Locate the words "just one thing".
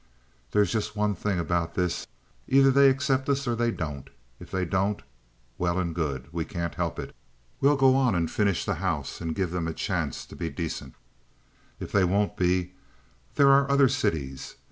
0.71-1.37